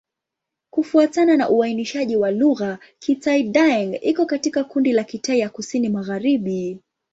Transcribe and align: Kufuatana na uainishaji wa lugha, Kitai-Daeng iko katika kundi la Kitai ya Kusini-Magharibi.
Kufuatana 0.69 1.37
na 1.37 1.49
uainishaji 1.49 2.15
wa 2.15 2.31
lugha, 2.31 2.79
Kitai-Daeng 2.99 3.99
iko 4.01 4.25
katika 4.25 4.63
kundi 4.63 4.93
la 4.93 5.03
Kitai 5.03 5.39
ya 5.39 5.49
Kusini-Magharibi. 5.49 6.79